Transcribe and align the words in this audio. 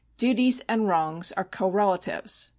Duties 0.17 0.63
and 0.67 0.87
wrongs 0.87 1.31
are 1.33 1.43
correlatives. 1.43 2.49